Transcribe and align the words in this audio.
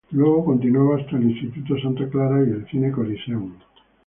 Luego, 0.09 0.43
continuaba 0.43 0.99
hasta 0.99 1.15
el 1.15 1.29
Instituto 1.29 1.79
Santa 1.79 2.09
Clara 2.09 2.39
y 2.39 2.49
el 2.49 2.65
Cine 2.71 2.91
Coliseum. 2.91 3.53